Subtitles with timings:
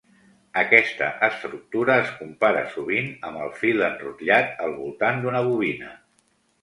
[0.59, 5.93] Aquesta estructura es compara sovint amb el fil enrotllat al voltant d'una bobina.